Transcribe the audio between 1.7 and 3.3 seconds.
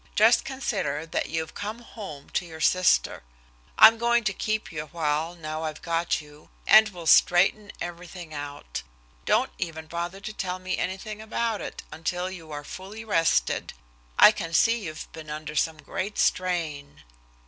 home to your sister.